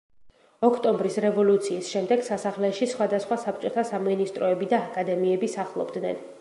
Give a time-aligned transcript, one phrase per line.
[0.67, 6.23] ოქტომბრის რევოლუციის შემდეგ სასახლეში სხვადასხვა საბჭოთა სამინისტროები და აკადემიები სახლობდნენ.